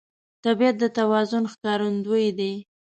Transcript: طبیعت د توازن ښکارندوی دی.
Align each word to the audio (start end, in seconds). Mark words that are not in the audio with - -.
طبیعت 0.43 0.75
د 0.79 0.83
توازن 0.97 1.43
ښکارندوی 1.53 2.27
دی. 2.37 2.53